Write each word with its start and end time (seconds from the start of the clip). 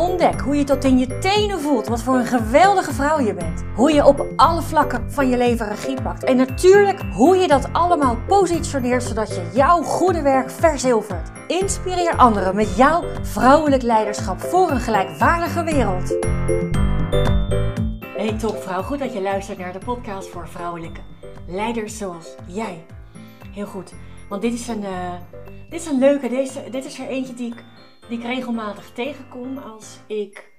Ontdek 0.00 0.40
hoe 0.40 0.56
je 0.56 0.64
tot 0.64 0.84
in 0.84 0.98
je 0.98 1.18
tenen 1.18 1.60
voelt 1.60 1.86
wat 1.86 2.02
voor 2.02 2.14
een 2.14 2.26
geweldige 2.26 2.92
vrouw 2.92 3.20
je 3.20 3.34
bent. 3.34 3.64
Hoe 3.74 3.92
je 3.92 4.06
op 4.06 4.26
alle 4.36 4.62
vlakken 4.62 5.12
van 5.12 5.28
je 5.28 5.36
leven 5.36 5.68
regie 5.68 6.02
pakt. 6.02 6.24
En 6.24 6.36
natuurlijk 6.36 7.00
hoe 7.12 7.36
je 7.36 7.48
dat 7.48 7.72
allemaal 7.72 8.16
positioneert 8.26 9.02
zodat 9.02 9.28
je 9.28 9.50
jouw 9.54 9.82
goede 9.82 10.22
werk 10.22 10.50
verzilvert. 10.50 11.30
Inspireer 11.46 12.16
anderen 12.16 12.54
met 12.56 12.76
jouw 12.76 13.04
vrouwelijk 13.22 13.82
leiderschap 13.82 14.40
voor 14.40 14.70
een 14.70 14.80
gelijkwaardige 14.80 15.64
wereld. 15.64 16.16
Hey 18.16 18.38
topvrouw, 18.38 18.82
goed 18.82 18.98
dat 18.98 19.12
je 19.12 19.22
luistert 19.22 19.58
naar 19.58 19.72
de 19.72 19.84
podcast 19.84 20.28
voor 20.28 20.48
vrouwelijke 20.48 21.00
leiders 21.46 21.98
zoals 21.98 22.34
jij. 22.46 22.84
Heel 23.52 23.66
goed, 23.66 23.92
want 24.28 24.42
dit 24.42 24.52
is 24.52 24.68
een, 24.68 24.82
uh, 24.82 25.12
dit 25.70 25.80
is 25.80 25.86
een 25.86 25.98
leuke, 25.98 26.28
deze, 26.28 26.62
dit 26.70 26.84
is 26.84 26.98
er 26.98 27.08
eentje 27.08 27.34
die 27.34 27.52
ik 27.52 27.64
die 28.10 28.18
ik 28.18 28.24
regelmatig 28.24 28.90
tegenkom 28.92 29.58
als 29.58 29.98
ik 30.06 30.52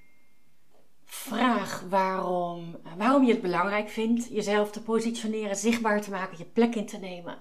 vraag 1.06 1.86
waarom, 1.90 2.78
waarom 2.98 3.26
je 3.26 3.32
het 3.32 3.42
belangrijk 3.42 3.90
vindt 3.90 4.28
jezelf 4.30 4.72
te 4.72 4.82
positioneren, 4.82 5.56
zichtbaar 5.56 6.02
te 6.02 6.12
maken, 6.12 6.38
je 6.38 6.46
plek 6.46 6.76
in 6.76 6.86
te 6.86 6.98
nemen. 6.98 7.38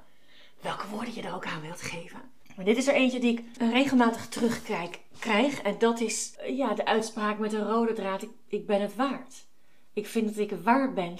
Welke 0.60 0.88
woorden 0.88 1.14
je 1.14 1.22
er 1.22 1.34
ook 1.34 1.46
aan 1.46 1.60
wilt 1.60 1.82
geven. 1.82 2.20
Maar 2.56 2.64
dit 2.64 2.76
is 2.76 2.88
er 2.88 2.94
eentje 2.94 3.20
die 3.20 3.32
ik 3.32 3.44
regelmatig 3.58 4.28
terugkrijg. 4.28 5.60
En 5.62 5.78
dat 5.78 6.00
is 6.00 6.34
ja, 6.46 6.74
de 6.74 6.84
uitspraak 6.84 7.38
met 7.38 7.52
een 7.52 7.68
rode 7.68 7.92
draad. 7.92 8.22
Ik, 8.22 8.30
ik 8.48 8.66
ben 8.66 8.80
het 8.80 8.94
waard. 8.94 9.46
Ik 9.92 10.06
vind 10.06 10.26
dat 10.26 10.36
ik 10.36 10.50
het 10.50 10.62
waard 10.62 10.94
ben. 10.94 11.18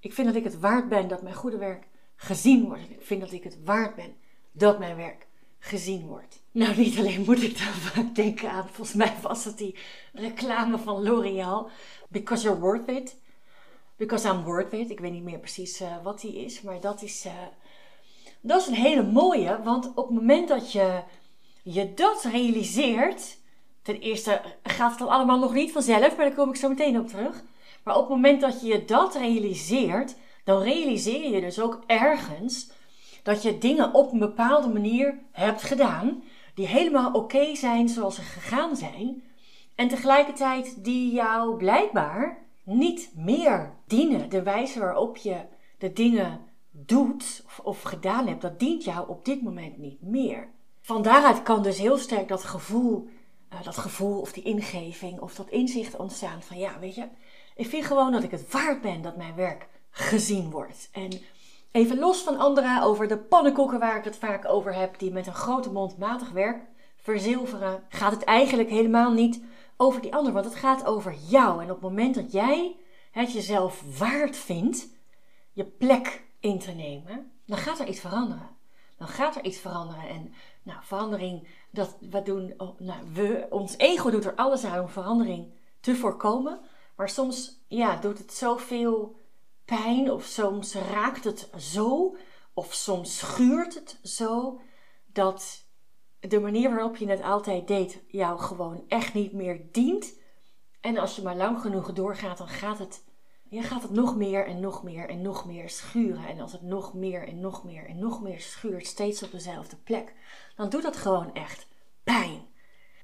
Ik 0.00 0.12
vind 0.12 0.26
dat 0.26 0.36
ik 0.36 0.44
het 0.44 0.60
waard 0.60 0.88
ben 0.88 1.08
dat 1.08 1.22
mijn 1.22 1.34
goede 1.34 1.58
werk 1.58 1.86
gezien 2.16 2.64
wordt. 2.64 2.90
Ik 2.90 3.02
vind 3.02 3.20
dat 3.20 3.32
ik 3.32 3.44
het 3.44 3.58
waard 3.64 3.94
ben 3.94 4.16
dat 4.52 4.78
mijn 4.78 4.96
werk 4.96 5.26
gezien 5.64 6.06
wordt. 6.06 6.42
Nou, 6.50 6.76
niet 6.76 6.98
alleen 6.98 7.24
moet 7.26 7.42
ik 7.42 7.58
dan 7.58 7.72
vaak 7.72 8.14
denken 8.24 8.50
aan, 8.50 8.68
volgens 8.72 8.96
mij 8.96 9.14
was 9.22 9.44
het 9.44 9.58
die 9.58 9.74
reclame 10.12 10.78
van 10.78 11.02
L'Oreal. 11.02 11.70
Because 12.08 12.42
you're 12.42 12.60
worth 12.60 12.88
it. 12.88 13.16
Because 13.96 14.28
I'm 14.28 14.42
worth 14.42 14.72
it. 14.72 14.90
Ik 14.90 15.00
weet 15.00 15.12
niet 15.12 15.22
meer 15.22 15.38
precies 15.38 15.80
uh, 15.80 16.02
wat 16.02 16.20
die 16.20 16.44
is, 16.44 16.62
maar 16.62 16.80
dat 16.80 17.02
is, 17.02 17.26
uh, 17.26 17.32
dat 18.40 18.60
is 18.60 18.66
een 18.66 18.74
hele 18.74 19.02
mooie. 19.02 19.62
Want 19.62 19.86
op 19.94 20.06
het 20.08 20.16
moment 20.16 20.48
dat 20.48 20.72
je 20.72 21.02
je 21.62 21.94
dat 21.94 22.24
realiseert, 22.24 23.36
ten 23.82 24.00
eerste 24.00 24.42
gaat 24.62 24.90
het 24.90 24.98
dan 24.98 25.08
allemaal 25.08 25.38
nog 25.38 25.52
niet 25.52 25.72
vanzelf, 25.72 26.16
maar 26.16 26.26
daar 26.26 26.34
kom 26.34 26.48
ik 26.48 26.56
zo 26.56 26.68
meteen 26.68 26.98
op 26.98 27.08
terug. 27.08 27.42
Maar 27.82 27.94
op 27.94 28.00
het 28.00 28.10
moment 28.10 28.40
dat 28.40 28.60
je 28.60 28.66
je 28.66 28.84
dat 28.84 29.14
realiseert, 29.14 30.14
dan 30.44 30.62
realiseer 30.62 31.30
je 31.30 31.40
dus 31.40 31.60
ook 31.60 31.82
ergens 31.86 32.70
dat 33.24 33.42
je 33.42 33.58
dingen 33.58 33.94
op 33.94 34.12
een 34.12 34.18
bepaalde 34.18 34.68
manier 34.68 35.18
hebt 35.30 35.62
gedaan, 35.62 36.22
die 36.54 36.66
helemaal 36.66 37.12
oké 37.12 37.54
zijn 37.54 37.88
zoals 37.88 38.14
ze 38.14 38.22
gegaan 38.22 38.76
zijn, 38.76 39.22
en 39.74 39.88
tegelijkertijd 39.88 40.84
die 40.84 41.12
jou 41.12 41.56
blijkbaar 41.56 42.38
niet 42.62 43.10
meer 43.14 43.72
dienen. 43.86 44.30
De 44.30 44.42
wijze 44.42 44.80
waarop 44.80 45.16
je 45.16 45.40
de 45.78 45.92
dingen 45.92 46.40
doet 46.70 47.42
of, 47.46 47.60
of 47.62 47.82
gedaan 47.82 48.26
hebt, 48.26 48.42
dat 48.42 48.58
dient 48.58 48.84
jou 48.84 49.08
op 49.08 49.24
dit 49.24 49.42
moment 49.42 49.78
niet 49.78 50.02
meer. 50.02 50.48
Van 50.80 51.02
daaruit 51.02 51.42
kan 51.42 51.62
dus 51.62 51.78
heel 51.78 51.98
sterk 51.98 52.28
dat 52.28 52.44
gevoel, 52.44 53.08
uh, 53.52 53.62
dat 53.62 53.76
gevoel 53.76 54.20
of 54.20 54.32
die 54.32 54.42
ingeving 54.42 55.20
of 55.20 55.34
dat 55.34 55.50
inzicht 55.50 55.96
ontstaan 55.96 56.42
van 56.42 56.58
ja, 56.58 56.78
weet 56.78 56.94
je, 56.94 57.06
ik 57.56 57.66
vind 57.66 57.84
gewoon 57.84 58.12
dat 58.12 58.22
ik 58.22 58.30
het 58.30 58.52
waard 58.52 58.80
ben 58.80 59.02
dat 59.02 59.16
mijn 59.16 59.34
werk 59.34 59.68
gezien 59.90 60.50
wordt. 60.50 60.88
En 60.92 61.10
Even 61.74 61.98
los 61.98 62.22
van 62.22 62.38
anderen 62.38 62.82
over 62.82 63.08
de 63.08 63.18
pannenkoeken 63.18 63.78
waar 63.78 63.96
ik 63.96 64.04
het 64.04 64.16
vaak 64.16 64.48
over 64.48 64.74
heb, 64.74 64.98
die 64.98 65.12
met 65.12 65.26
een 65.26 65.34
grote 65.34 65.72
mond 65.72 65.98
matig 65.98 66.30
werk 66.30 66.62
verzilveren, 66.96 67.84
gaat 67.88 68.12
het 68.12 68.24
eigenlijk 68.24 68.68
helemaal 68.70 69.12
niet 69.12 69.42
over 69.76 70.00
die 70.00 70.14
ander, 70.14 70.32
want 70.32 70.44
het 70.44 70.54
gaat 70.54 70.84
over 70.84 71.14
jou. 71.28 71.62
En 71.62 71.70
op 71.70 71.74
het 71.74 71.90
moment 71.90 72.14
dat 72.14 72.32
jij 72.32 72.76
het 73.10 73.32
jezelf 73.32 73.98
waard 73.98 74.36
vindt 74.36 74.88
je 75.52 75.64
plek 75.64 76.24
in 76.40 76.58
te 76.58 76.70
nemen, 76.70 77.32
dan 77.46 77.58
gaat 77.58 77.78
er 77.78 77.86
iets 77.86 78.00
veranderen. 78.00 78.48
Dan 78.96 79.08
gaat 79.08 79.36
er 79.36 79.44
iets 79.44 79.58
veranderen. 79.58 80.08
En 80.08 80.32
nou, 80.62 80.78
verandering, 80.82 81.48
dat 81.70 81.96
we 82.00 82.22
doen, 82.22 82.54
oh, 82.56 82.80
nou, 82.80 82.98
we, 83.12 83.46
ons 83.50 83.76
ego 83.76 84.10
doet 84.10 84.24
er 84.24 84.34
alles 84.34 84.64
aan 84.64 84.80
om 84.80 84.88
verandering 84.88 85.52
te 85.80 85.96
voorkomen. 85.96 86.60
Maar 86.96 87.08
soms 87.08 87.64
ja, 87.68 87.96
doet 87.96 88.18
het 88.18 88.32
zoveel 88.32 89.22
pijn 89.64 90.10
of 90.10 90.24
soms 90.24 90.74
raakt 90.74 91.24
het 91.24 91.50
zo 91.56 92.16
of 92.54 92.72
soms 92.72 93.18
schuurt 93.18 93.74
het 93.74 93.98
zo 94.02 94.60
dat 95.06 95.64
de 96.20 96.40
manier 96.40 96.70
waarop 96.70 96.96
je 96.96 97.08
het 97.08 97.22
altijd 97.22 97.68
deed 97.68 98.02
jou 98.08 98.38
gewoon 98.38 98.84
echt 98.88 99.14
niet 99.14 99.32
meer 99.32 99.60
dient. 99.72 100.14
En 100.80 100.98
als 100.98 101.16
je 101.16 101.22
maar 101.22 101.36
lang 101.36 101.60
genoeg 101.60 101.92
doorgaat, 101.92 102.38
dan 102.38 102.48
gaat 102.48 102.78
het, 102.78 103.04
ja, 103.48 103.62
gaat 103.62 103.82
het 103.82 103.90
nog 103.90 104.16
meer 104.16 104.46
en 104.46 104.60
nog 104.60 104.82
meer 104.82 105.08
en 105.08 105.22
nog 105.22 105.46
meer 105.46 105.70
schuren. 105.70 106.26
En 106.26 106.40
als 106.40 106.52
het 106.52 106.62
nog 106.62 106.94
meer 106.94 107.28
en 107.28 107.40
nog 107.40 107.64
meer 107.64 107.86
en 107.86 107.98
nog 107.98 108.22
meer 108.22 108.40
schuurt, 108.40 108.86
steeds 108.86 109.22
op 109.22 109.30
dezelfde 109.30 109.76
plek, 109.76 110.14
dan 110.56 110.68
doet 110.68 110.82
dat 110.82 110.96
gewoon 110.96 111.34
echt 111.34 111.66
pijn. 112.04 112.52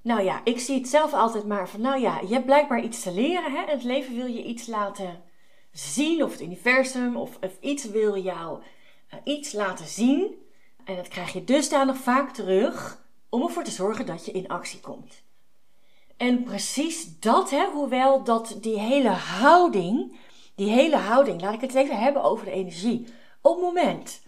Nou 0.02 0.22
ja, 0.22 0.40
ik 0.44 0.60
zie 0.60 0.78
het 0.78 0.88
zelf 0.88 1.12
altijd 1.12 1.46
maar 1.46 1.68
van, 1.68 1.80
nou 1.80 2.00
ja, 2.00 2.20
je 2.20 2.32
hebt 2.32 2.44
blijkbaar 2.44 2.82
iets 2.82 3.02
te 3.02 3.12
leren. 3.12 3.52
Hè? 3.52 3.64
Het 3.64 3.82
leven 3.82 4.14
wil 4.14 4.26
je 4.26 4.44
iets 4.44 4.66
laten 4.66 5.22
zien, 5.72 6.24
of 6.24 6.30
het 6.30 6.40
universum, 6.40 7.16
of, 7.16 7.38
iets 7.60 7.84
wil 7.84 8.16
jou 8.22 8.62
uh, 9.14 9.20
iets 9.24 9.52
laten 9.52 9.86
zien. 9.86 10.34
En 10.84 10.96
dat 10.96 11.08
krijg 11.08 11.32
je 11.32 11.44
dusdanig 11.44 11.96
vaak 11.96 12.32
terug 12.34 13.02
om 13.28 13.42
ervoor 13.42 13.64
te 13.64 13.70
zorgen 13.70 14.06
dat 14.06 14.24
je 14.24 14.32
in 14.32 14.48
actie 14.48 14.80
komt. 14.80 15.22
En 16.16 16.42
precies 16.42 17.18
dat, 17.18 17.50
hè, 17.50 17.66
hoewel 17.66 18.24
dat 18.24 18.56
die 18.60 18.78
hele 18.78 19.08
houding, 19.08 20.18
die 20.54 20.70
hele 20.70 20.96
houding, 20.96 21.40
laat 21.40 21.54
ik 21.54 21.60
het 21.60 21.74
even 21.74 21.98
hebben 21.98 22.22
over 22.22 22.44
de 22.44 22.50
energie. 22.50 23.06
Op 23.40 23.60
moment, 23.60 24.22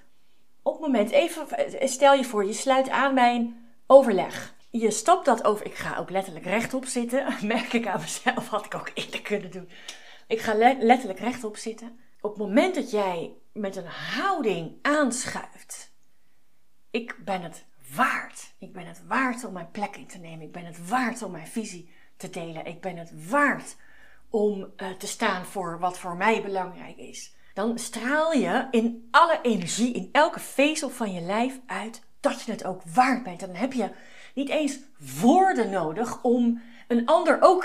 op 0.62 0.80
moment, 0.80 1.10
even 1.10 1.46
stel 1.88 2.14
je 2.14 2.24
voor, 2.24 2.44
je 2.44 2.52
sluit 2.52 2.88
aan 2.88 3.14
bij 3.14 3.34
een 3.34 3.66
overleg. 3.86 4.54
Je 4.70 4.90
stapt 4.90 5.24
dat 5.24 5.44
over, 5.44 5.66
ik 5.66 5.74
ga 5.74 5.98
ook 5.98 6.10
letterlijk 6.10 6.44
rechtop 6.44 6.84
zitten, 6.84 7.34
merk 7.46 7.72
ik 7.72 7.86
aan 7.86 8.00
mezelf, 8.00 8.48
had 8.48 8.64
ik 8.64 8.74
ook 8.74 8.90
eerder 8.94 9.22
kunnen 9.22 9.50
doen. 9.50 9.68
Ik 10.32 10.40
ga 10.40 10.54
letterlijk 10.78 11.18
rechtop 11.18 11.56
zitten. 11.56 11.98
Op 12.20 12.30
het 12.30 12.38
moment 12.38 12.74
dat 12.74 12.90
jij 12.90 13.32
met 13.52 13.76
een 13.76 13.86
houding 13.86 14.72
aanschuift. 14.82 15.92
Ik 16.90 17.16
ben 17.24 17.42
het 17.42 17.64
waard. 17.94 18.54
Ik 18.58 18.72
ben 18.72 18.86
het 18.86 19.06
waard 19.06 19.44
om 19.44 19.52
mijn 19.52 19.70
plek 19.70 19.96
in 19.96 20.06
te 20.06 20.18
nemen. 20.18 20.46
Ik 20.46 20.52
ben 20.52 20.64
het 20.64 20.88
waard 20.88 21.22
om 21.22 21.30
mijn 21.30 21.46
visie 21.46 21.90
te 22.16 22.30
delen. 22.30 22.66
Ik 22.66 22.80
ben 22.80 22.96
het 22.96 23.28
waard 23.28 23.76
om 24.30 24.72
uh, 24.76 24.90
te 24.90 25.06
staan 25.06 25.44
voor 25.44 25.78
wat 25.78 25.98
voor 25.98 26.16
mij 26.16 26.42
belangrijk 26.42 26.96
is. 26.96 27.34
Dan 27.54 27.78
straal 27.78 28.32
je 28.32 28.68
in 28.70 29.08
alle 29.10 29.38
energie, 29.42 29.94
in 29.94 30.08
elke 30.12 30.40
vezel 30.40 30.88
van 30.88 31.12
je 31.12 31.20
lijf 31.20 31.60
uit 31.66 32.02
dat 32.20 32.42
je 32.42 32.52
het 32.52 32.64
ook 32.64 32.82
waard 32.94 33.22
bent. 33.22 33.42
En 33.42 33.46
dan 33.48 33.56
heb 33.56 33.72
je 33.72 33.90
niet 34.34 34.48
eens 34.48 34.78
woorden 35.20 35.70
nodig 35.70 36.22
om 36.22 36.62
een 36.92 37.06
ander 37.06 37.38
ook 37.40 37.64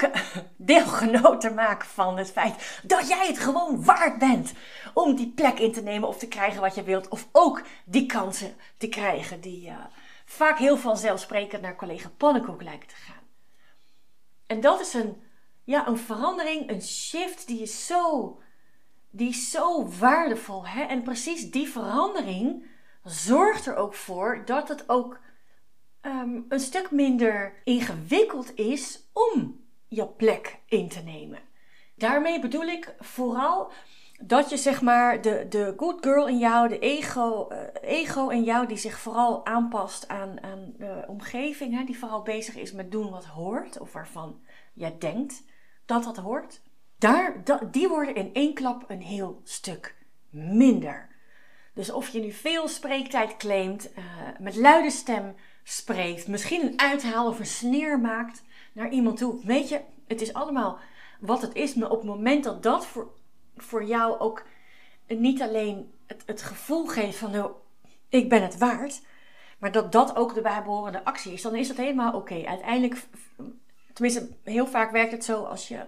deelgenoot 0.57 1.41
te 1.41 1.49
maken 1.49 1.87
van 1.87 2.17
het 2.17 2.31
feit 2.31 2.79
dat 2.83 3.07
jij 3.07 3.27
het 3.27 3.39
gewoon 3.39 3.83
waard 3.83 4.19
bent 4.19 4.53
om 4.93 5.15
die 5.15 5.31
plek 5.35 5.59
in 5.59 5.71
te 5.71 5.81
nemen 5.81 6.07
of 6.07 6.17
te 6.17 6.27
krijgen 6.27 6.61
wat 6.61 6.75
je 6.75 6.83
wilt. 6.83 7.07
Of 7.07 7.27
ook 7.31 7.61
die 7.85 8.05
kansen 8.05 8.55
te 8.77 8.87
krijgen 8.87 9.41
die 9.41 9.67
uh, 9.67 9.75
vaak 10.25 10.57
heel 10.57 10.77
vanzelfsprekend 10.77 11.61
naar 11.61 11.75
collega 11.75 12.09
Pannenkoek 12.17 12.61
lijken 12.61 12.87
te 12.87 12.95
gaan. 12.95 13.23
En 14.47 14.61
dat 14.61 14.79
is 14.79 14.93
een, 14.93 15.21
ja, 15.63 15.87
een 15.87 15.97
verandering, 15.97 16.69
een 16.69 16.81
shift 16.81 17.47
die 17.47 17.61
is 17.61 17.85
zo, 17.85 18.39
die 19.09 19.29
is 19.29 19.51
zo 19.51 19.87
waardevol. 19.99 20.67
Hè? 20.67 20.83
En 20.83 21.03
precies 21.03 21.51
die 21.51 21.69
verandering 21.69 22.65
zorgt 23.03 23.65
er 23.65 23.75
ook 23.75 23.93
voor 23.93 24.41
dat 24.45 24.67
het 24.67 24.89
ook 24.89 25.19
um, 26.07 26.45
een 26.49 26.59
stuk 26.59 26.91
minder 26.91 27.53
ingewikkeld 27.63 28.55
is 28.55 29.09
om 29.13 29.65
je 29.87 30.07
plek 30.07 30.59
in 30.65 30.89
te 30.89 31.01
nemen. 31.01 31.39
Daarmee 31.95 32.39
bedoel 32.39 32.65
ik 32.65 32.95
vooral 32.99 33.71
dat 34.21 34.49
je 34.49 34.57
zeg 34.57 34.81
maar 34.81 35.21
de, 35.21 35.45
de 35.49 35.73
good 35.77 35.97
girl 36.05 36.27
in 36.27 36.37
jou, 36.37 36.67
de 36.67 36.79
ego, 36.79 37.47
uh, 37.51 37.57
ego 37.81 38.29
in 38.29 38.43
jou, 38.43 38.67
die 38.67 38.77
zich 38.77 38.99
vooral 38.99 39.45
aanpast 39.45 40.07
aan, 40.07 40.43
aan 40.43 40.73
de 40.77 41.03
omgeving, 41.07 41.77
hè, 41.77 41.83
die 41.83 41.99
vooral 41.99 42.21
bezig 42.21 42.55
is 42.55 42.71
met 42.71 42.91
doen 42.91 43.09
wat 43.09 43.25
hoort 43.25 43.79
of 43.79 43.93
waarvan 43.93 44.39
jij 44.73 44.95
denkt 44.99 45.43
dat 45.85 46.03
dat 46.03 46.17
hoort, 46.17 46.61
daar, 46.97 47.43
die 47.71 47.87
worden 47.87 48.15
in 48.15 48.33
één 48.33 48.53
klap 48.53 48.89
een 48.89 49.01
heel 49.01 49.41
stuk 49.43 49.95
minder. 50.29 51.15
Dus 51.73 51.91
of 51.91 52.09
je 52.09 52.19
nu 52.19 52.31
veel 52.31 52.67
spreektijd 52.67 53.37
claimt, 53.37 53.91
uh, 53.97 54.05
met 54.39 54.55
luide 54.55 54.89
stem 54.89 55.35
spreekt, 55.69 56.27
misschien 56.27 56.65
een 56.65 56.79
uithaal 56.79 57.27
of 57.27 57.39
een 57.39 57.45
sneer 57.45 57.99
maakt 57.99 58.43
naar 58.73 58.89
iemand 58.89 59.17
toe. 59.17 59.45
Weet 59.45 59.69
je, 59.69 59.81
het 60.07 60.21
is 60.21 60.33
allemaal 60.33 60.79
wat 61.19 61.41
het 61.41 61.55
is. 61.55 61.73
Maar 61.73 61.89
op 61.89 61.97
het 61.97 62.07
moment 62.07 62.43
dat 62.43 62.63
dat 62.63 62.85
voor, 62.85 63.11
voor 63.55 63.83
jou 63.83 64.19
ook 64.19 64.45
niet 65.07 65.41
alleen 65.41 65.93
het, 66.05 66.23
het 66.25 66.41
gevoel 66.41 66.85
geeft 66.85 67.17
van, 67.17 67.31
nou, 67.31 67.51
ik 68.09 68.29
ben 68.29 68.41
het 68.41 68.57
waard. 68.57 69.01
Maar 69.57 69.71
dat 69.71 69.91
dat 69.91 70.15
ook 70.15 70.33
de 70.33 70.41
bijbehorende 70.41 71.03
actie 71.03 71.33
is, 71.33 71.41
dan 71.41 71.55
is 71.55 71.67
dat 71.67 71.77
helemaal 71.77 72.13
oké. 72.13 72.45
Uiteindelijk, 72.45 73.07
tenminste, 73.93 74.29
heel 74.43 74.67
vaak 74.67 74.91
werkt 74.91 75.11
het 75.11 75.23
zo 75.23 75.43
als 75.43 75.67
je 75.67 75.85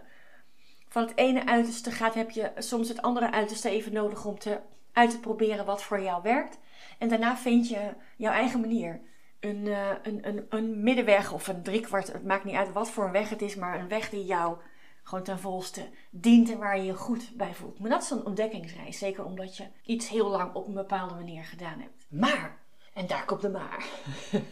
van 0.88 1.02
het 1.02 1.18
ene 1.18 1.46
uiterste 1.46 1.92
gaat, 1.92 2.14
heb 2.14 2.32
je 2.32 2.52
soms 2.58 2.88
het 2.88 3.02
andere 3.02 3.32
uiterste 3.32 3.70
even 3.70 3.94
nodig 3.94 4.26
om 4.26 4.40
te, 4.40 4.60
uit 4.94 5.10
te 5.12 5.20
proberen 5.20 5.66
wat 5.66 5.84
voor 5.84 6.02
jou 6.02 6.22
werkt. 6.24 6.58
En 6.98 7.10
daarna 7.10 7.38
vind 7.38 7.70
je 7.70 7.94
jouw 8.18 8.32
eigen 8.32 8.60
manier. 8.60 9.02
Een, 9.40 9.66
uh, 9.66 9.90
een, 10.04 10.28
een, 10.28 10.46
een 10.50 10.84
middenweg 10.84 11.34
of 11.34 11.48
een 11.48 11.64
driekwart, 11.64 12.14
het 12.14 12.26
maakt 12.26 12.44
niet 12.44 12.56
uit 12.56 12.72
wat 12.72 12.90
voor 12.90 13.06
een 13.06 13.12
weg 13.12 13.30
het 13.30 13.42
is, 13.42 13.56
maar 13.56 13.80
een 13.80 13.88
weg 13.88 14.10
die 14.10 14.26
jou 14.26 14.58
gewoon 15.04 15.24
ten 15.24 15.40
volste 15.40 15.90
dient 16.10 16.52
en 16.52 16.58
waar 16.58 16.78
je 16.78 16.84
je 16.84 16.96
goed 16.96 17.32
bij 17.38 17.54
voelt. 17.54 17.80
Maar 17.80 17.90
dat 17.90 18.04
is 18.04 18.10
een 18.10 18.26
ontdekkingsreis, 18.26 18.98
zeker 18.98 19.26
omdat 19.26 19.58
je 19.58 19.68
iets 19.84 20.10
heel 20.10 20.30
lang 20.30 20.54
op 20.54 20.68
een 20.68 20.74
bepaalde 20.74 21.14
manier 21.14 21.44
gedaan 21.44 21.80
hebt. 21.80 22.06
Maar, 22.10 22.58
en 22.94 23.08
daar 23.08 23.26
komt 23.26 23.42
de 23.42 23.50
maar. 23.50 23.86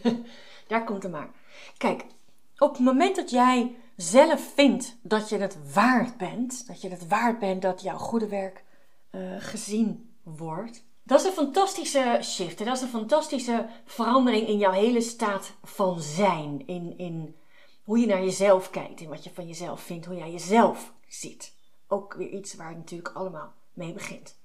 daar 0.68 0.84
komt 0.84 1.02
de 1.02 1.08
maar. 1.08 1.30
Kijk, 1.76 2.04
op 2.58 2.72
het 2.72 2.84
moment 2.84 3.16
dat 3.16 3.30
jij 3.30 3.76
zelf 3.96 4.52
vindt 4.54 4.96
dat 5.02 5.28
je 5.28 5.38
het 5.38 5.72
waard 5.72 6.16
bent, 6.16 6.66
dat 6.66 6.80
je 6.80 6.88
het 6.88 7.08
waard 7.08 7.38
bent 7.38 7.62
dat 7.62 7.82
jouw 7.82 7.98
goede 7.98 8.28
werk 8.28 8.64
uh, 9.10 9.34
gezien 9.38 10.16
wordt, 10.22 10.84
dat 11.08 11.20
is 11.20 11.26
een 11.26 11.32
fantastische 11.32 12.18
shift. 12.22 12.58
Dat 12.58 12.76
is 12.76 12.82
een 12.82 12.88
fantastische 12.88 13.66
verandering 13.84 14.48
in 14.48 14.58
jouw 14.58 14.72
hele 14.72 15.00
staat 15.00 15.52
van 15.62 16.00
zijn. 16.00 16.66
In, 16.66 16.98
in 16.98 17.36
hoe 17.84 17.98
je 17.98 18.06
naar 18.06 18.24
jezelf 18.24 18.70
kijkt 18.70 19.00
en 19.00 19.08
wat 19.08 19.24
je 19.24 19.30
van 19.34 19.46
jezelf 19.46 19.80
vindt, 19.80 20.06
hoe 20.06 20.16
jij 20.16 20.30
jezelf 20.30 20.92
ziet. 21.06 21.54
Ook 21.86 22.14
weer 22.14 22.28
iets 22.28 22.54
waar 22.54 22.68
het 22.68 22.76
natuurlijk 22.76 23.16
allemaal 23.16 23.54
mee 23.72 23.92
begint. 23.92 24.38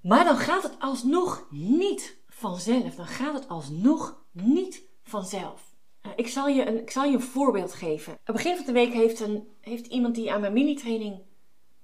Maar 0.00 0.24
dan 0.24 0.36
gaat 0.36 0.62
het 0.62 0.76
alsnog 0.78 1.46
niet 1.50 2.16
vanzelf. 2.28 2.94
Dan 2.94 3.06
gaat 3.06 3.34
het 3.34 3.48
alsnog 3.48 4.22
niet 4.32 4.82
vanzelf. 5.02 5.74
Eh, 6.00 6.10
ik 6.16 6.28
zal 6.28 6.48
je 6.48 6.66
een, 6.66 6.80
ik 6.80 6.90
zal 6.90 7.04
je 7.04 7.14
een 7.14 7.22
voorbeeld 7.22 7.72
geven. 7.72 8.12
Aan 8.12 8.18
het 8.24 8.36
begin 8.36 8.56
van 8.56 8.66
de 8.66 8.72
week 8.72 8.92
heeft, 8.92 9.20
een, 9.20 9.48
heeft 9.60 9.86
iemand 9.86 10.14
die 10.14 10.32
aan 10.32 10.40
mijn 10.40 10.52
mini-training 10.52 11.22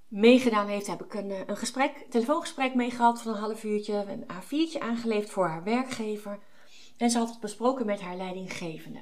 meegedaan 0.09 0.67
heeft, 0.67 0.87
heb 0.87 1.05
ik 1.05 1.15
een, 1.15 1.31
eh, 1.31 1.41
een 1.47 1.57
gesprek, 1.57 2.07
telefoongesprek 2.11 2.75
meegehad 2.75 3.23
van 3.23 3.33
een 3.33 3.41
half 3.41 3.65
uurtje, 3.65 3.95
een 3.95 4.25
A4'tje 4.31 4.81
aangeleverd 4.81 5.31
voor 5.31 5.47
haar 5.47 5.65
werkgever. 5.65 6.39
En 6.97 7.11
ze 7.11 7.19
had 7.19 7.29
het 7.29 7.41
besproken 7.41 7.87
met 7.87 8.01
haar 8.01 8.17
leidinggevende. 8.17 9.01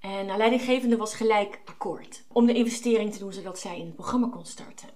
En 0.00 0.28
haar 0.28 0.38
leidinggevende 0.38 0.96
was 0.96 1.14
gelijk 1.14 1.60
akkoord 1.64 2.24
om 2.32 2.46
de 2.46 2.54
investering 2.54 3.12
te 3.12 3.18
doen 3.18 3.32
zodat 3.32 3.58
zij 3.58 3.78
in 3.78 3.86
het 3.86 3.94
programma 3.94 4.28
kon 4.28 4.46
starten. 4.46 4.88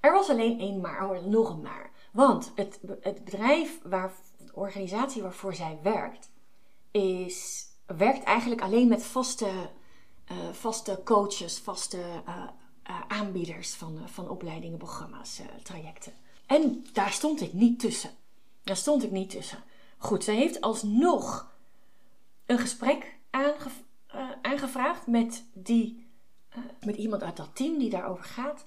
Er 0.00 0.12
was 0.12 0.28
alleen 0.28 0.60
één 0.60 0.80
maar, 0.80 1.10
oh, 1.10 1.24
nog 1.24 1.50
een 1.50 1.60
maar. 1.60 1.90
Want 2.12 2.52
het, 2.54 2.80
het 3.00 3.24
bedrijf, 3.24 3.80
waar, 3.82 4.12
de 4.38 4.54
organisatie 4.54 5.22
waarvoor 5.22 5.54
zij 5.54 5.78
werkt, 5.82 6.30
is, 6.90 7.66
werkt 7.86 8.24
eigenlijk 8.24 8.60
alleen 8.60 8.88
met 8.88 9.04
vaste, 9.04 9.50
uh, 10.32 10.36
vaste 10.52 11.00
coaches, 11.04 11.58
vaste 11.58 11.98
uh, 12.28 12.44
uh, 12.90 13.00
aanbieders 13.08 13.74
van, 13.74 13.98
van 14.04 14.28
opleidingen, 14.28 14.78
programma's, 14.78 15.40
trajecten. 15.62 16.12
En 16.46 16.86
daar 16.92 17.12
stond 17.12 17.40
ik 17.40 17.52
niet 17.52 17.80
tussen. 17.80 18.10
Daar 18.62 18.76
stond 18.76 19.02
ik 19.02 19.10
niet 19.10 19.30
tussen. 19.30 19.58
Goed, 19.98 20.24
zij 20.24 20.34
heeft 20.34 20.60
alsnog 20.60 21.52
een 22.46 22.58
gesprek 22.58 23.18
uh, 23.30 23.48
aangevraagd 24.42 25.06
met, 25.06 25.44
die, 25.52 26.06
met 26.80 26.96
iemand 26.96 27.22
uit 27.22 27.36
dat 27.36 27.56
team 27.56 27.78
die 27.78 27.90
daarover 27.90 28.24
gaat. 28.24 28.66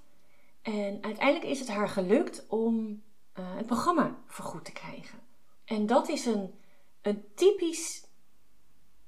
En 0.61 0.97
uiteindelijk 1.01 1.45
is 1.45 1.59
het 1.59 1.67
haar 1.67 1.89
gelukt 1.89 2.45
om 2.47 3.01
het 3.33 3.65
programma 3.65 4.15
vergoed 4.27 4.65
te 4.65 4.71
krijgen. 4.71 5.19
En 5.65 5.85
dat 5.85 6.09
is 6.09 6.25
een, 6.25 6.53
een 7.01 7.23
typisch 7.35 8.07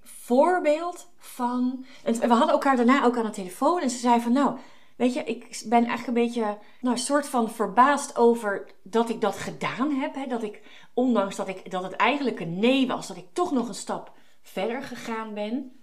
voorbeeld 0.01 1.09
van. 1.17 1.85
En 2.03 2.13
we 2.13 2.33
hadden 2.33 2.49
elkaar 2.49 2.75
daarna 2.75 3.03
ook 3.03 3.17
aan 3.17 3.25
de 3.25 3.29
telefoon 3.29 3.81
en 3.81 3.89
ze 3.89 3.97
zei 3.97 4.21
van 4.21 4.31
nou. 4.31 4.57
Weet 4.99 5.13
je, 5.13 5.23
ik 5.23 5.61
ben 5.65 5.85
eigenlijk 5.85 6.07
een 6.07 6.25
beetje, 6.25 6.57
nou, 6.81 6.97
soort 6.97 7.27
van 7.27 7.49
verbaasd 7.49 8.17
over 8.17 8.71
dat 8.83 9.09
ik 9.09 9.21
dat 9.21 9.35
gedaan 9.35 9.91
heb. 9.91 10.15
Hè? 10.15 10.27
Dat 10.27 10.43
ik, 10.43 10.61
ondanks 10.93 11.35
dat, 11.35 11.47
ik, 11.47 11.71
dat 11.71 11.83
het 11.83 11.93
eigenlijk 11.93 12.39
een 12.39 12.59
nee 12.59 12.87
was, 12.87 13.07
dat 13.07 13.17
ik 13.17 13.27
toch 13.33 13.51
nog 13.51 13.67
een 13.67 13.73
stap 13.73 14.11
verder 14.41 14.83
gegaan 14.83 15.33
ben. 15.33 15.81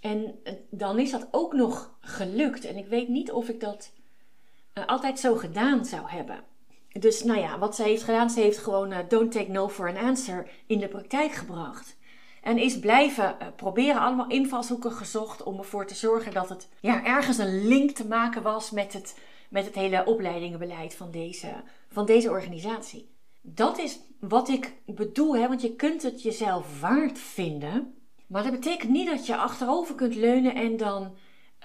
En 0.00 0.40
eh, 0.44 0.54
dan 0.70 0.98
is 0.98 1.10
dat 1.10 1.28
ook 1.30 1.52
nog 1.52 1.96
gelukt. 2.00 2.64
En 2.64 2.76
ik 2.76 2.86
weet 2.86 3.08
niet 3.08 3.32
of 3.32 3.48
ik 3.48 3.60
dat 3.60 3.92
uh, 4.74 4.86
altijd 4.86 5.18
zo 5.18 5.34
gedaan 5.34 5.84
zou 5.84 6.10
hebben. 6.10 6.44
Dus 6.92 7.22
nou 7.22 7.38
ja, 7.38 7.58
wat 7.58 7.76
ze 7.76 7.82
heeft 7.82 8.02
gedaan, 8.02 8.30
ze 8.30 8.40
heeft 8.40 8.58
gewoon 8.58 8.92
uh, 8.92 8.98
don't 9.08 9.32
take 9.32 9.50
no 9.50 9.68
for 9.68 9.88
an 9.88 9.96
answer 9.96 10.50
in 10.66 10.78
de 10.78 10.88
praktijk 10.88 11.32
gebracht. 11.32 11.96
En 12.42 12.58
is 12.58 12.78
blijven 12.78 13.36
uh, 13.42 13.46
proberen, 13.56 14.00
allemaal 14.00 14.28
invalshoeken 14.28 14.92
gezocht 14.92 15.42
om 15.42 15.58
ervoor 15.58 15.86
te 15.86 15.94
zorgen 15.94 16.32
dat 16.32 16.48
het 16.48 16.68
ja, 16.80 17.04
ergens 17.04 17.38
een 17.38 17.66
link 17.68 17.90
te 17.90 18.06
maken 18.06 18.42
was 18.42 18.70
met 18.70 18.92
het, 18.92 19.18
met 19.50 19.64
het 19.64 19.74
hele 19.74 20.04
opleidingenbeleid 20.04 20.94
van 20.94 21.10
deze, 21.10 21.52
van 21.88 22.06
deze 22.06 22.30
organisatie. 22.30 23.14
Dat 23.42 23.78
is 23.78 23.98
wat 24.20 24.48
ik 24.48 24.74
bedoel, 24.86 25.36
hè, 25.36 25.48
want 25.48 25.62
je 25.62 25.76
kunt 25.76 26.02
het 26.02 26.22
jezelf 26.22 26.80
waard 26.80 27.18
vinden 27.18 27.94
maar 28.30 28.42
dat 28.42 28.52
betekent 28.52 28.90
niet 28.90 29.06
dat 29.06 29.26
je 29.26 29.36
achterover 29.36 29.94
kunt 29.94 30.14
leunen 30.14 30.54
en 30.54 30.76
dan 30.76 31.16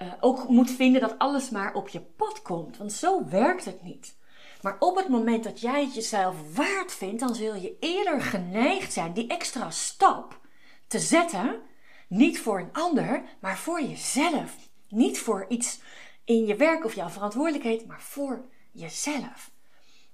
uh, 0.02 0.12
ook 0.20 0.48
moet 0.48 0.70
vinden 0.70 1.00
dat 1.00 1.18
alles 1.18 1.50
maar 1.50 1.74
op 1.74 1.88
je 1.88 2.00
pad 2.00 2.42
komt. 2.42 2.76
Want 2.76 2.92
zo 2.92 3.28
werkt 3.28 3.64
het 3.64 3.82
niet. 3.82 4.16
Maar 4.62 4.76
op 4.78 4.96
het 4.96 5.08
moment 5.08 5.44
dat 5.44 5.60
jij 5.60 5.84
het 5.84 5.94
jezelf 5.94 6.56
waard 6.56 6.92
vindt, 6.92 7.20
dan 7.20 7.34
zul 7.34 7.54
je 7.54 7.76
eerder 7.80 8.20
geneigd 8.20 8.92
zijn 8.92 9.12
die 9.12 9.26
extra 9.26 9.70
stap 9.70 10.40
te 10.86 10.98
zetten. 10.98 11.60
Niet 12.08 12.40
voor 12.40 12.58
een 12.58 12.72
ander, 12.72 13.22
maar 13.40 13.58
voor 13.58 13.82
jezelf. 13.82 14.56
Niet 14.88 15.18
voor 15.18 15.46
iets 15.48 15.80
in 16.24 16.46
je 16.46 16.56
werk 16.56 16.84
of 16.84 16.94
jouw 16.94 17.08
verantwoordelijkheid, 17.08 17.86
maar 17.86 18.02
voor 18.02 18.44
jezelf. 18.72 19.50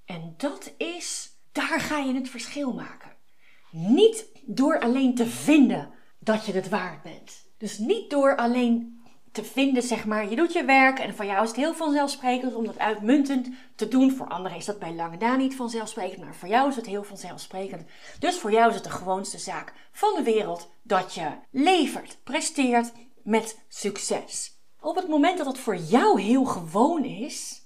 En 0.04 0.34
dat 0.36 0.72
is, 0.76 1.36
daar 1.52 1.80
ga 1.80 1.98
je 1.98 2.14
het 2.14 2.28
verschil 2.28 2.72
maken. 2.72 3.10
Niet 3.70 4.26
door 4.42 4.80
alleen 4.80 5.14
te 5.14 5.26
vinden 5.26 5.90
dat 6.18 6.46
je 6.46 6.52
het 6.52 6.68
waard 6.68 7.02
bent. 7.02 7.46
Dus 7.56 7.78
niet 7.78 8.10
door 8.10 8.36
alleen 8.36 9.01
te 9.32 9.44
vinden, 9.44 9.82
zeg 9.82 10.04
maar, 10.04 10.30
je 10.30 10.36
doet 10.36 10.52
je 10.52 10.64
werk 10.64 10.98
en 10.98 11.14
voor 11.14 11.24
jou 11.24 11.42
is 11.42 11.48
het 11.48 11.56
heel 11.56 11.74
vanzelfsprekend 11.74 12.54
om 12.54 12.66
dat 12.66 12.78
uitmuntend 12.78 13.48
te 13.74 13.88
doen. 13.88 14.12
Voor 14.12 14.28
anderen 14.28 14.58
is 14.58 14.64
dat 14.64 14.78
bij 14.78 14.94
lange 14.94 15.16
na 15.16 15.36
niet 15.36 15.56
vanzelfsprekend, 15.56 16.24
maar 16.24 16.34
voor 16.34 16.48
jou 16.48 16.68
is 16.68 16.76
het 16.76 16.86
heel 16.86 17.04
vanzelfsprekend. 17.04 17.82
Dus 18.18 18.38
voor 18.38 18.52
jou 18.52 18.68
is 18.68 18.74
het 18.74 18.84
de 18.84 18.90
gewoonste 18.90 19.38
zaak 19.38 19.72
van 19.92 20.14
de 20.16 20.22
wereld 20.22 20.70
dat 20.82 21.14
je 21.14 21.28
levert, 21.50 22.18
presteert 22.24 22.92
met 23.22 23.58
succes. 23.68 24.60
Op 24.80 24.96
het 24.96 25.08
moment 25.08 25.38
dat 25.38 25.46
het 25.46 25.58
voor 25.58 25.76
jou 25.76 26.20
heel 26.20 26.44
gewoon 26.44 27.04
is, 27.04 27.62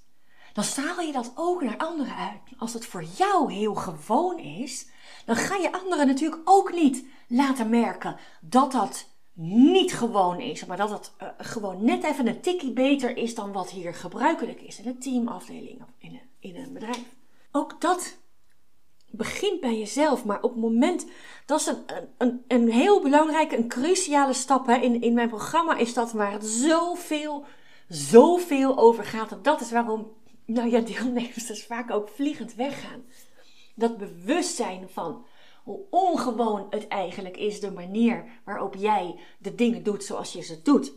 dan 0.52 0.64
straal 0.64 1.00
je 1.00 1.12
dat 1.12 1.32
ook 1.34 1.62
naar 1.62 1.76
anderen 1.76 2.16
uit. 2.16 2.58
Als 2.58 2.72
het 2.72 2.86
voor 2.86 3.04
jou 3.16 3.52
heel 3.52 3.74
gewoon 3.74 4.38
is, 4.38 4.86
dan 5.24 5.36
ga 5.36 5.56
je 5.56 5.72
anderen 5.72 6.06
natuurlijk 6.06 6.40
ook 6.44 6.72
niet 6.72 7.04
laten 7.28 7.68
merken 7.68 8.16
dat 8.40 8.72
dat 8.72 9.08
niet 9.38 9.94
gewoon 9.94 10.40
is, 10.40 10.64
maar 10.64 10.76
dat 10.76 10.90
het 10.90 11.12
uh, 11.22 11.28
gewoon 11.38 11.84
net 11.84 12.04
even 12.04 12.26
een 12.26 12.40
tikkie 12.40 12.72
beter 12.72 13.16
is 13.16 13.34
dan 13.34 13.52
wat 13.52 13.70
hier 13.70 13.94
gebruikelijk 13.94 14.60
is 14.60 14.78
in 14.78 14.86
een 14.86 14.98
teamafdeling 14.98 15.82
of 15.82 15.88
in 15.98 16.10
een, 16.10 16.50
in 16.50 16.56
een 16.56 16.72
bedrijf. 16.72 17.04
Ook 17.52 17.80
dat 17.80 18.16
begint 19.10 19.60
bij 19.60 19.78
jezelf, 19.78 20.24
maar 20.24 20.42
op 20.42 20.50
het 20.50 20.60
moment, 20.60 21.06
dat 21.46 21.60
is 21.60 21.66
een, 21.66 21.84
een, 22.18 22.44
een 22.48 22.70
heel 22.70 23.02
belangrijke, 23.02 23.56
een 23.56 23.68
cruciale 23.68 24.32
stap. 24.32 24.66
Hè. 24.66 24.74
In, 24.74 25.00
in 25.00 25.14
mijn 25.14 25.28
programma 25.28 25.76
is 25.76 25.94
dat 25.94 26.12
waar 26.12 26.32
het 26.32 26.46
zoveel, 26.46 27.44
zoveel 27.88 28.78
over 28.78 29.04
gaat. 29.04 29.32
En 29.32 29.42
dat 29.42 29.60
is 29.60 29.70
waarom 29.70 30.12
nou 30.46 30.70
ja, 30.70 30.80
deelnemers 30.80 31.46
dus 31.46 31.64
vaak 31.64 31.90
ook 31.90 32.08
vliegend 32.08 32.54
weggaan. 32.54 33.04
Dat 33.74 33.96
bewustzijn 33.96 34.88
van 34.92 35.24
hoe 35.66 35.80
ongewoon 35.90 36.66
het 36.70 36.88
eigenlijk 36.88 37.36
is, 37.36 37.60
de 37.60 37.70
manier 37.70 38.24
waarop 38.44 38.74
jij 38.74 39.18
de 39.38 39.54
dingen 39.54 39.82
doet 39.82 40.04
zoals 40.04 40.32
je 40.32 40.42
ze 40.42 40.62
doet. 40.62 40.92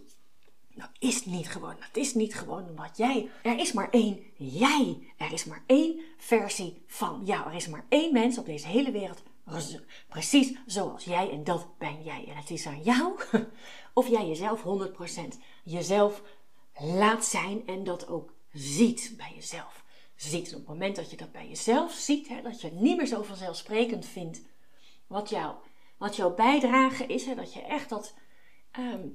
Dat 0.76 0.90
is 1.00 1.26
niet 1.26 1.48
gewoon. 1.48 1.76
Dat 1.80 2.04
is 2.04 2.14
niet 2.14 2.36
gewoon 2.36 2.70
omdat 2.70 2.98
jij. 2.98 3.30
Er 3.44 3.60
is 3.60 3.72
maar 3.72 3.90
één 3.90 4.24
jij. 4.38 5.14
Er 5.18 5.34
is 5.34 5.46
maar 5.46 5.64
één 5.66 6.00
versie 6.18 6.84
van 6.88 7.22
jou. 7.26 7.50
Er 7.50 7.56
is 7.56 7.68
maar 7.68 7.86
één 7.90 8.14
mens 8.14 8.38
op 8.38 8.46
deze 8.46 8.68
hele 8.68 8.92
wereld. 8.92 9.24
Precies 10.10 10.58
zoals 10.66 11.04
jij 11.04 11.30
en 11.32 11.44
dat 11.44 11.68
ben 11.78 12.04
jij. 12.04 12.26
En 12.28 12.36
het 12.36 12.50
is 12.50 12.66
aan 12.68 12.82
jou 12.82 13.20
of 13.94 14.08
jij 14.08 14.28
jezelf 14.28 14.64
100% 15.34 15.38
jezelf 15.64 16.22
laat 16.80 17.26
zijn 17.26 17.68
en 17.68 17.84
dat 17.84 18.08
ook 18.08 18.34
ziet 18.52 19.14
bij 19.18 19.32
jezelf. 19.36 19.84
Ziet. 20.16 20.48
En 20.48 20.54
op 20.54 20.60
het 20.60 20.70
moment 20.70 20.96
dat 20.96 21.12
je 21.12 21.18
dat 21.18 21.32
bij 21.32 21.48
jezelf 21.48 21.92
ziet, 21.92 22.28
hè, 22.28 22.42
dat 22.42 22.62
je 22.62 22.68
het 22.68 22.80
niet 22.80 22.98
meer 22.98 23.08
zo 23.08 23.24
vanzelfsprekend 23.24 24.06
vindt 24.06 24.42
wat, 25.10 25.30
jou, 25.30 25.56
wat 25.98 26.16
jouw 26.16 26.34
bijdrage 26.34 27.06
is. 27.06 27.26
Hè, 27.26 27.36
dat 27.36 27.54
je 27.54 27.62
echt 27.62 27.90
dat, 27.90 28.14
ehm, 28.72 29.08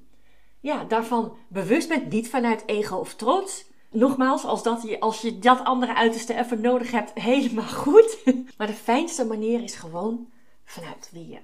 ja, 0.60 0.84
daarvan 0.84 1.36
bewust 1.48 1.88
bent. 1.88 2.12
Niet 2.12 2.28
vanuit 2.28 2.66
ego 2.66 2.96
of 2.96 3.14
trots. 3.14 3.64
Nogmaals, 3.90 4.44
als, 4.44 4.62
dat 4.62 4.82
je, 4.82 5.00
als 5.00 5.20
je 5.20 5.38
dat 5.38 5.64
andere 5.64 5.94
uiterste 5.94 6.34
even 6.34 6.60
nodig 6.60 6.90
hebt, 6.90 7.12
helemaal 7.30 7.68
goed. 7.68 8.18
maar 8.58 8.66
de 8.66 8.72
fijnste 8.72 9.24
manier 9.24 9.62
is 9.62 9.74
gewoon 9.74 10.32
vanuit 10.64 11.08
wie 11.12 11.28
je 11.28 11.40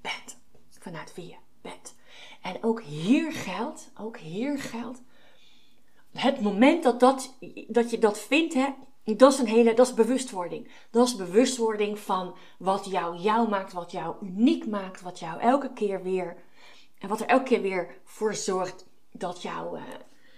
bent. 0.00 0.38
Vanuit 0.78 1.14
wie 1.14 1.26
je 1.26 1.36
bent. 1.60 1.96
En 2.42 2.62
ook 2.62 2.82
hier 2.82 3.32
geldt, 3.32 3.90
ook 3.96 4.18
hier 4.18 4.58
geldt, 4.58 5.02
het 6.12 6.40
moment 6.40 6.82
dat, 6.82 7.00
dat, 7.00 7.34
dat 7.68 7.90
je 7.90 7.98
dat 7.98 8.18
vindt, 8.18 8.54
hè, 8.54 8.66
dat 9.16 9.32
is 9.32 9.38
een 9.38 9.46
hele, 9.46 9.74
dat 9.74 9.86
is 9.86 9.94
bewustwording. 9.94 10.68
Dat 10.90 11.06
is 11.06 11.16
bewustwording 11.16 11.98
van 11.98 12.36
wat 12.58 12.84
jou 12.84 13.16
jou 13.16 13.48
maakt, 13.48 13.72
wat 13.72 13.90
jou 13.90 14.16
uniek 14.22 14.66
maakt, 14.66 15.00
wat 15.00 15.18
jou 15.18 15.40
elke 15.40 15.72
keer 15.72 16.02
weer, 16.02 16.36
en 16.98 17.08
wat 17.08 17.20
er 17.20 17.26
elke 17.26 17.44
keer 17.44 17.62
weer 17.62 18.00
voor 18.04 18.34
zorgt 18.34 18.86
dat 19.12 19.42
jou, 19.42 19.78
uh, 19.78 19.84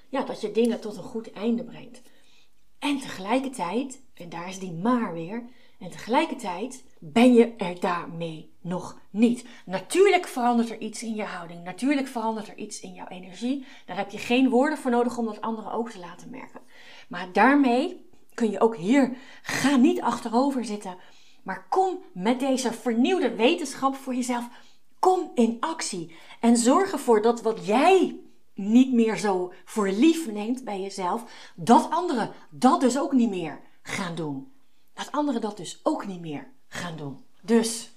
ja, 0.08 0.22
dat 0.22 0.40
je 0.40 0.52
dingen 0.52 0.80
tot 0.80 0.96
een 0.96 1.02
goed 1.02 1.32
einde 1.32 1.64
brengt. 1.64 2.02
En 2.78 2.98
tegelijkertijd, 2.98 4.02
en 4.14 4.28
daar 4.28 4.48
is 4.48 4.58
die 4.58 4.72
maar 4.72 5.12
weer, 5.12 5.44
en 5.78 5.90
tegelijkertijd 5.90 6.84
ben 6.98 7.32
je 7.32 7.54
er 7.56 7.80
daarmee 7.80 8.52
nog 8.60 9.00
niet. 9.10 9.44
Natuurlijk 9.66 10.26
verandert 10.26 10.70
er 10.70 10.78
iets 10.78 11.02
in 11.02 11.14
je 11.14 11.22
houding. 11.22 11.64
Natuurlijk 11.64 12.06
verandert 12.06 12.48
er 12.48 12.56
iets 12.56 12.80
in 12.80 12.92
jouw 12.92 13.06
energie. 13.06 13.66
Daar 13.86 13.96
heb 13.96 14.10
je 14.10 14.18
geen 14.18 14.48
woorden 14.48 14.78
voor 14.78 14.90
nodig 14.90 15.18
om 15.18 15.24
dat 15.24 15.40
anderen 15.40 15.72
ook 15.72 15.90
te 15.90 15.98
laten 15.98 16.30
merken. 16.30 16.60
Maar 17.08 17.32
daarmee 17.32 18.09
kun 18.40 18.50
je 18.50 18.60
ook 18.60 18.76
hier, 18.76 19.16
ga 19.42 19.76
niet 19.76 20.00
achterover 20.00 20.64
zitten. 20.64 20.96
Maar 21.42 21.66
kom 21.68 22.02
met 22.12 22.40
deze 22.40 22.72
vernieuwde 22.72 23.34
wetenschap 23.34 23.94
voor 23.94 24.14
jezelf. 24.14 24.48
Kom 24.98 25.30
in 25.34 25.56
actie. 25.60 26.16
En 26.40 26.56
zorg 26.56 26.92
ervoor 26.92 27.22
dat 27.22 27.42
wat 27.42 27.66
jij 27.66 28.20
niet 28.54 28.92
meer 28.92 29.16
zo 29.16 29.52
voor 29.64 29.88
lief 29.88 30.30
neemt 30.32 30.64
bij 30.64 30.80
jezelf, 30.80 31.24
dat 31.54 31.90
anderen 31.90 32.32
dat 32.50 32.80
dus 32.80 32.98
ook 32.98 33.12
niet 33.12 33.30
meer 33.30 33.60
gaan 33.82 34.14
doen. 34.14 34.52
Dat 34.94 35.12
anderen 35.12 35.40
dat 35.40 35.56
dus 35.56 35.80
ook 35.82 36.06
niet 36.06 36.20
meer 36.20 36.52
gaan 36.68 36.96
doen. 36.96 37.24
Dus 37.42 37.92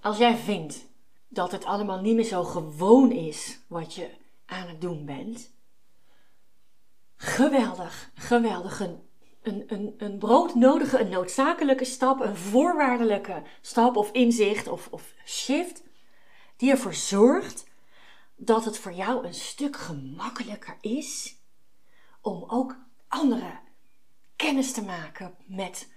als 0.00 0.18
jij 0.18 0.36
vindt 0.36 0.86
dat 1.28 1.52
het 1.52 1.64
allemaal 1.64 2.00
niet 2.00 2.14
meer 2.14 2.24
zo 2.24 2.44
gewoon 2.44 3.10
is 3.12 3.58
wat 3.66 3.94
je 3.94 4.10
aan 4.46 4.68
het 4.68 4.80
doen 4.80 5.04
bent, 5.04 5.50
geweldig, 7.16 8.10
geweldig. 8.14 8.80
Een, 8.80 8.98
een, 9.44 9.64
een, 9.66 9.94
een 9.98 10.18
broodnodige, 10.18 11.00
een 11.00 11.08
noodzakelijke 11.08 11.84
stap, 11.84 12.20
een 12.20 12.36
voorwaardelijke 12.36 13.42
stap 13.60 13.96
of 13.96 14.10
inzicht 14.10 14.68
of, 14.68 14.88
of 14.90 15.14
shift, 15.26 15.82
die 16.56 16.70
ervoor 16.70 16.94
zorgt 16.94 17.64
dat 18.36 18.64
het 18.64 18.78
voor 18.78 18.92
jou 18.92 19.26
een 19.26 19.34
stuk 19.34 19.76
gemakkelijker 19.76 20.76
is 20.80 21.36
om 22.20 22.44
ook 22.46 22.76
anderen 23.08 23.60
kennis 24.36 24.72
te 24.72 24.82
maken 24.82 25.34
met 25.46 25.88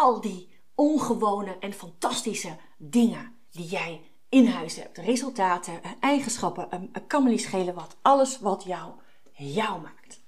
al 0.00 0.20
die 0.20 0.60
ongewone 0.74 1.58
en 1.58 1.72
fantastische 1.72 2.56
dingen 2.76 3.36
die 3.50 3.66
jij 3.66 4.00
in 4.28 4.46
huis 4.46 4.76
hebt. 4.76 4.98
Resultaten, 4.98 5.80
eigenschappen, 6.00 6.68
een 6.70 7.06
kan 7.06 7.22
me 7.22 7.30
niet 7.30 7.40
schelen 7.40 7.74
wat. 7.74 7.96
Alles 8.02 8.38
wat 8.40 8.64
jou 8.64 8.92
jou 9.32 9.80
maakt. 9.80 10.20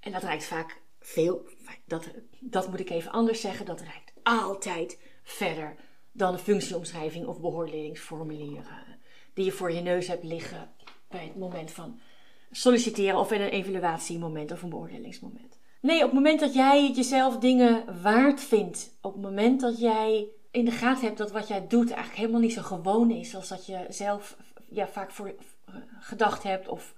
En 0.00 0.12
dat 0.12 0.22
reikt 0.22 0.44
vaak 0.44 0.82
veel, 1.06 1.48
dat, 1.84 2.10
dat 2.40 2.68
moet 2.68 2.80
ik 2.80 2.90
even 2.90 3.10
anders 3.10 3.40
zeggen, 3.40 3.66
dat 3.66 3.80
reikt 3.80 4.12
altijd 4.22 5.00
verder 5.22 5.76
dan 6.12 6.32
een 6.32 6.38
functieomschrijving 6.38 7.26
of 7.26 7.40
beoordelingsformulieren 7.40 8.84
die 9.34 9.44
je 9.44 9.52
voor 9.52 9.72
je 9.72 9.80
neus 9.80 10.06
hebt 10.06 10.24
liggen 10.24 10.70
bij 11.08 11.24
het 11.24 11.36
moment 11.36 11.70
van 11.70 12.00
solliciteren 12.50 13.18
of 13.18 13.32
in 13.32 13.40
een 13.40 13.48
evaluatiemoment 13.48 14.52
of 14.52 14.62
een 14.62 14.68
beoordelingsmoment. 14.68 15.58
Nee, 15.80 15.96
op 15.96 16.04
het 16.04 16.12
moment 16.12 16.40
dat 16.40 16.54
jij 16.54 16.90
jezelf 16.90 17.38
dingen 17.38 18.02
waard 18.02 18.40
vindt, 18.40 18.96
op 19.00 19.12
het 19.12 19.22
moment 19.22 19.60
dat 19.60 19.80
jij 19.80 20.28
in 20.50 20.64
de 20.64 20.70
gaten 20.70 21.04
hebt 21.04 21.18
dat 21.18 21.32
wat 21.32 21.48
jij 21.48 21.66
doet 21.66 21.90
eigenlijk 21.90 22.18
helemaal 22.18 22.40
niet 22.40 22.52
zo 22.52 22.62
gewoon 22.62 23.10
is 23.10 23.34
als 23.34 23.48
dat 23.48 23.66
je 23.66 23.86
zelf 23.88 24.36
ja, 24.68 24.88
vaak 24.88 25.10
voor 25.10 25.34
gedacht 26.00 26.42
hebt 26.42 26.68
of 26.68 26.94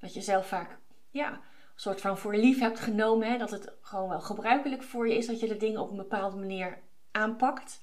dat 0.00 0.14
je 0.14 0.20
zelf 0.20 0.46
vaak 0.46 0.78
ja, 1.10 1.40
soort 1.80 2.00
van 2.00 2.18
voor 2.18 2.36
lief 2.36 2.58
hebt 2.58 2.80
genomen, 2.80 3.30
hè, 3.30 3.38
dat 3.38 3.50
het 3.50 3.72
gewoon 3.80 4.08
wel 4.08 4.20
gebruikelijk 4.20 4.82
voor 4.82 5.08
je 5.08 5.16
is 5.16 5.26
dat 5.26 5.40
je 5.40 5.48
de 5.48 5.56
dingen 5.56 5.80
op 5.80 5.90
een 5.90 5.96
bepaalde 5.96 6.36
manier 6.36 6.78
aanpakt, 7.10 7.80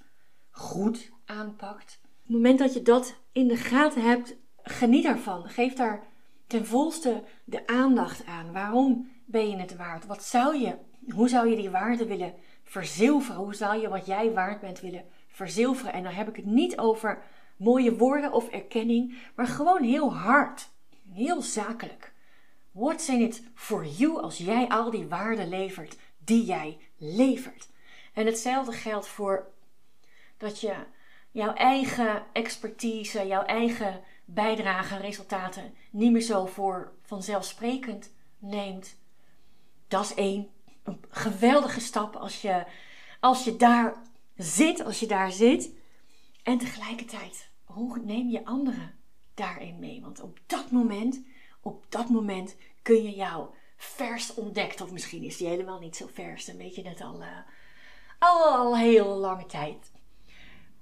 goed 0.51 1.11
aanpakt. 1.25 1.99
Op 2.03 2.23
het 2.23 2.35
moment 2.35 2.59
dat 2.59 2.73
je 2.73 2.81
dat 2.81 3.15
in 3.31 3.47
de 3.47 3.55
gaten 3.55 4.01
hebt, 4.01 4.35
geniet 4.61 5.05
ervan. 5.05 5.49
Geef 5.49 5.73
daar 5.73 6.03
ten 6.47 6.65
volste 6.65 7.23
de 7.43 7.67
aandacht 7.67 8.25
aan. 8.25 8.51
Waarom 8.51 9.11
ben 9.25 9.49
je 9.49 9.55
het 9.55 9.75
waard? 9.75 10.05
Wat 10.05 10.23
zou 10.23 10.55
je, 10.55 10.75
hoe 11.13 11.29
zou 11.29 11.49
je 11.49 11.55
die 11.55 11.69
waarde 11.69 12.05
willen 12.05 12.33
verzilveren? 12.63 13.41
Hoe 13.41 13.55
zou 13.55 13.81
je 13.81 13.89
wat 13.89 14.05
jij 14.05 14.31
waard 14.33 14.61
bent 14.61 14.79
willen 14.79 15.05
verzilveren? 15.27 15.93
En 15.93 16.03
dan 16.03 16.13
heb 16.13 16.29
ik 16.29 16.35
het 16.35 16.45
niet 16.45 16.77
over 16.77 17.23
mooie 17.57 17.95
woorden 17.95 18.31
of 18.31 18.49
erkenning, 18.49 19.17
maar 19.35 19.47
gewoon 19.47 19.83
heel 19.83 20.13
hard, 20.13 20.69
heel 21.13 21.41
zakelijk. 21.41 22.15
What's 22.77 23.09
in 23.09 23.21
it 23.21 23.41
for 23.53 23.85
you 23.85 24.21
als 24.21 24.37
jij 24.37 24.67
al 24.67 24.91
die 24.91 25.07
waarden 25.07 25.49
levert 25.49 25.97
die 26.17 26.45
jij 26.45 26.77
levert? 26.97 27.69
En 28.13 28.25
hetzelfde 28.25 28.71
geldt 28.71 29.07
voor 29.07 29.51
dat 30.37 30.61
je 30.61 30.75
jouw 31.31 31.53
eigen 31.53 32.23
expertise, 32.33 33.27
jouw 33.27 33.43
eigen 33.43 34.03
bijdrage, 34.25 34.97
resultaten 34.97 35.73
niet 35.91 36.11
meer 36.11 36.21
zo 36.21 36.45
voor 36.45 36.93
vanzelfsprekend 37.01 38.13
neemt. 38.39 38.97
Dat 39.87 40.03
is 40.03 40.13
één. 40.13 40.47
Een 40.83 40.99
geweldige 41.09 41.79
stap 41.79 42.15
als 42.15 42.41
je, 42.41 42.65
als 43.19 43.43
je 43.43 43.55
daar 43.55 44.01
zit, 44.35 44.83
als 44.83 44.99
je 44.99 45.07
daar 45.07 45.31
zit. 45.31 45.71
En 46.43 46.57
tegelijkertijd, 46.57 47.49
hoe 47.63 47.99
neem 47.99 48.29
je 48.29 48.45
anderen 48.45 48.95
daarin 49.33 49.79
mee? 49.79 50.01
Want 50.01 50.21
op 50.21 50.39
dat 50.45 50.71
moment, 50.71 51.21
op 51.67 51.85
dat 51.89 52.09
moment 52.09 52.55
kun 52.81 53.03
je 53.03 53.15
jou 53.15 53.47
vers 53.75 54.33
ontdekt. 54.33 54.81
Of 54.81 54.91
misschien 54.91 55.23
is 55.23 55.37
die 55.37 55.47
helemaal 55.47 55.79
niet 55.79 55.95
zo 55.95 56.07
vers. 56.13 56.45
Dan 56.45 56.57
weet 56.57 56.75
je 56.75 56.87
het 56.87 57.01
al, 57.01 57.21
uh, 57.21 57.27
al, 58.19 58.43
al 58.43 58.77
heel 58.77 59.15
lange 59.15 59.45
tijd. 59.45 59.91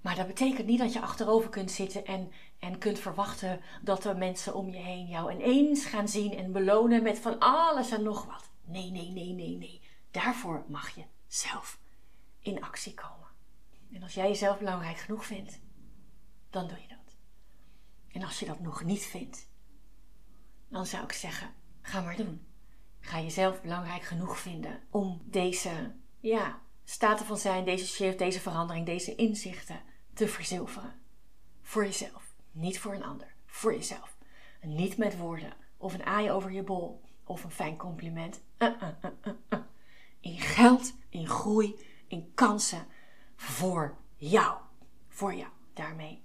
Maar 0.02 0.16
dat 0.16 0.28
betekent 0.28 0.68
niet 0.68 0.80
dat 0.80 0.94
je 0.94 1.02
achterover 1.02 1.50
kunt 1.50 1.72
zitten 1.72 2.06
en, 2.06 2.32
en 2.60 2.78
kunt 2.78 3.00
verwachten 3.00 3.62
dat 3.82 4.06
er 4.06 4.18
mensen 4.18 4.56
om 4.56 4.70
je 4.70 4.78
heen 4.78 5.08
jou 5.08 5.32
ineens 5.32 5.86
gaan 5.86 6.08
zien 6.08 6.38
en 6.38 6.52
belonen 6.52 7.04
met 7.04 7.20
van 7.20 7.40
alles 7.40 7.92
en 7.92 8.04
nog 8.04 8.26
wat. 8.26 8.50
Nee, 8.64 8.92
nee, 8.92 9.10
nee, 9.10 9.34
nee, 9.34 9.58
nee. 9.58 9.82
Daarvoor 10.12 10.64
mag 10.68 10.96
je 10.96 11.04
zelf 11.28 11.80
in 12.40 12.64
actie 12.64 12.94
komen. 12.94 13.28
En 13.94 14.04
als 14.04 14.14
jij 14.14 14.28
jezelf 14.28 14.58
belangrijk 14.58 14.98
genoeg 14.98 15.26
vindt, 15.26 15.60
dan 16.50 16.68
doe 16.68 16.78
je 16.82 16.88
dat. 16.88 17.16
En 18.12 18.24
als 18.24 18.40
je 18.40 18.46
dat 18.46 18.60
nog 18.60 18.84
niet 18.84 19.06
vindt, 19.06 19.48
dan 20.68 20.86
zou 20.86 21.04
ik 21.04 21.12
zeggen: 21.12 21.54
ga 21.82 22.02
maar 22.02 22.16
doen. 22.16 22.46
Ga 23.00 23.20
jezelf 23.22 23.62
belangrijk 23.62 24.04
genoeg 24.04 24.40
vinden 24.40 24.80
om 24.90 25.22
deze 25.26 25.92
ja, 26.20 26.62
staten 26.84 27.26
van 27.26 27.38
zijn, 27.38 27.66
deze 27.66 27.88
shift, 27.88 28.18
deze 28.18 28.40
verandering, 28.40 28.86
deze 28.86 29.16
inzichten 29.16 29.82
te 30.14 30.28
verzilveren. 30.28 30.94
Voor 31.62 31.84
jezelf, 31.84 32.36
niet 32.52 32.80
voor 32.80 32.94
een 32.94 33.04
ander. 33.04 33.34
Voor 33.46 33.74
jezelf. 33.74 34.18
En 34.60 34.76
niet 34.76 34.98
met 34.98 35.18
woorden 35.18 35.54
of 35.78 35.94
een 35.94 36.06
aai 36.06 36.32
over 36.32 36.52
je 36.52 36.64
bol 36.64 37.02
of 37.24 37.44
een 37.44 37.52
fijn 37.52 37.78
compliment. 37.78 38.42
Uh, 38.58 38.70
uh, 38.82 39.10
uh, 39.50 39.60
in 40.20 40.40
geld, 40.40 40.94
in 41.10 41.28
groei, 41.28 41.76
in 42.08 42.32
kansen 42.34 42.88
voor 43.36 43.98
jou. 44.16 44.58
Voor 45.08 45.34
jou. 45.34 45.50
Daarmee. 45.74 46.24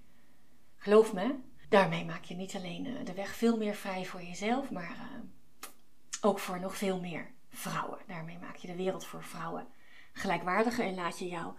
Geloof 0.76 1.12
me, 1.12 1.35
daarmee 1.70 2.04
maak 2.04 2.24
je 2.24 2.34
niet 2.34 2.54
alleen 2.54 3.04
de 3.04 3.14
weg 3.14 3.34
veel 3.34 3.56
meer 3.56 3.74
vrij 3.74 4.04
voor 4.04 4.22
jezelf, 4.22 4.70
maar 4.70 4.96
ook 6.20 6.38
voor 6.38 6.60
nog 6.60 6.76
veel 6.76 7.00
meer 7.00 7.30
vrouwen. 7.50 7.98
Daarmee 8.06 8.38
maak 8.38 8.56
je 8.56 8.66
de 8.66 8.76
wereld 8.76 9.06
voor 9.06 9.22
vrouwen 9.22 9.66
gelijkwaardiger 10.12 10.84
en 10.84 10.94
laat 10.94 11.18
je 11.18 11.28
jouw 11.28 11.56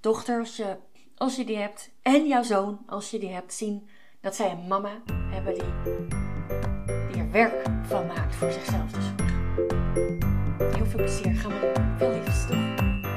dochter, 0.00 0.38
als 0.38 0.56
je 0.56 0.78
als 1.16 1.36
je 1.36 1.44
die 1.44 1.56
hebt, 1.56 1.90
en 2.02 2.26
jouw 2.26 2.42
zoon, 2.42 2.78
als 2.86 3.10
je 3.10 3.18
die 3.18 3.30
hebt, 3.30 3.52
zien 3.52 3.88
dat 4.20 4.36
zij 4.36 4.50
een 4.50 4.66
mama 4.66 5.02
hebben 5.30 5.54
die, 5.54 5.96
die 7.12 7.22
er 7.22 7.30
werk 7.30 7.66
van 7.82 8.06
maakt 8.06 8.34
voor 8.34 8.52
zichzelf 8.52 9.01